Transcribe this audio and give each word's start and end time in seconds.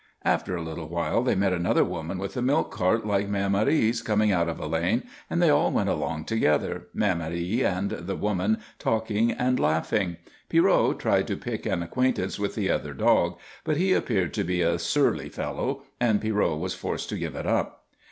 After 0.25 0.55
a 0.55 0.63
little 0.63 0.89
while 0.89 1.21
they 1.21 1.35
met 1.35 1.53
another 1.53 1.83
woman 1.83 2.17
with 2.17 2.35
a 2.35 2.41
milk 2.41 2.71
cart 2.71 3.05
like 3.05 3.29
Mère 3.29 3.51
Marie's 3.51 4.01
coming 4.01 4.31
out 4.31 4.49
of 4.49 4.59
a 4.59 4.65
lane, 4.65 5.03
and 5.29 5.39
they 5.39 5.51
all 5.51 5.69
went 5.71 5.89
along 5.89 6.25
together, 6.25 6.87
Mère 6.95 7.15
Marie 7.15 7.63
and 7.63 7.91
the 7.91 8.15
woman 8.15 8.57
talking 8.79 9.31
and 9.31 9.59
laughing. 9.59 10.17
Pierrot 10.49 10.97
tried 10.97 11.27
to 11.27 11.37
pick 11.37 11.67
an 11.67 11.83
acquaintance 11.83 12.39
with 12.39 12.55
the 12.55 12.67
other 12.71 12.95
dog, 12.95 13.37
but 13.63 13.77
he 13.77 13.93
appeared 13.93 14.33
to 14.33 14.43
be 14.43 14.61
a 14.63 14.79
surly 14.79 15.29
fellow, 15.29 15.83
and 15.99 16.19
Pierrot 16.19 16.57
was 16.57 16.73
forced 16.73 17.07
to 17.09 17.19
give 17.19 17.35
it 17.35 17.45
up. 17.45 17.83